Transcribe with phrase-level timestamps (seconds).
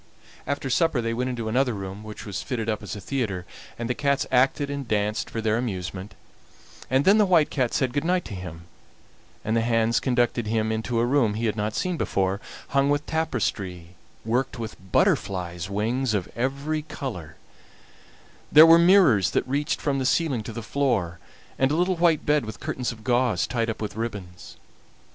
[0.47, 3.45] After supper they went into another room, which was fitted up as a theatre,
[3.77, 6.15] and the cats acted and danced for their amusement,
[6.89, 8.63] and then the White Cat said good night to him,
[9.45, 13.05] and the hands conducted him into a room he had not seen before, hung with
[13.05, 13.89] tapestry
[14.25, 17.35] worked with butterflies' wings of every color;
[18.51, 21.19] there were mirrors that reached from the ceiling to the floor,
[21.59, 24.55] and a little white bed with curtains of gauze tied up with ribbons.